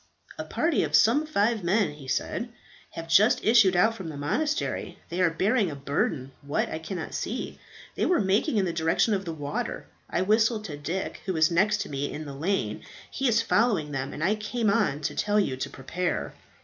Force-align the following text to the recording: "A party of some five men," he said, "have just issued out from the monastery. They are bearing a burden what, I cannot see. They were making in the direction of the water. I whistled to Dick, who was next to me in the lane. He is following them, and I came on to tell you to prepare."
"A 0.39 0.43
party 0.43 0.81
of 0.83 0.95
some 0.95 1.27
five 1.27 1.63
men," 1.63 1.91
he 1.91 2.07
said, 2.07 2.49
"have 2.93 3.07
just 3.07 3.45
issued 3.45 3.75
out 3.75 3.93
from 3.93 4.09
the 4.09 4.17
monastery. 4.17 4.97
They 5.09 5.21
are 5.21 5.29
bearing 5.29 5.69
a 5.69 5.75
burden 5.75 6.31
what, 6.41 6.69
I 6.69 6.79
cannot 6.79 7.13
see. 7.13 7.59
They 7.93 8.07
were 8.07 8.19
making 8.19 8.57
in 8.57 8.65
the 8.65 8.73
direction 8.73 9.13
of 9.13 9.25
the 9.25 9.31
water. 9.31 9.85
I 10.09 10.23
whistled 10.23 10.65
to 10.65 10.75
Dick, 10.77 11.21
who 11.27 11.33
was 11.33 11.51
next 11.51 11.81
to 11.81 11.89
me 11.89 12.11
in 12.11 12.25
the 12.25 12.33
lane. 12.33 12.81
He 13.11 13.27
is 13.27 13.43
following 13.43 13.91
them, 13.91 14.11
and 14.11 14.23
I 14.23 14.33
came 14.33 14.71
on 14.71 15.01
to 15.01 15.13
tell 15.13 15.39
you 15.39 15.55
to 15.57 15.69
prepare." 15.69 16.33